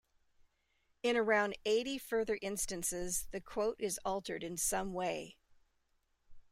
In 1.03 1.15
around 1.15 1.59
eighty 1.63 1.99
further 1.99 2.39
instances, 2.41 3.27
the 3.29 3.39
quote 3.39 3.79
is 3.79 3.99
altered 4.03 4.43
in 4.43 4.57
some 4.57 4.93
way. 4.93 5.37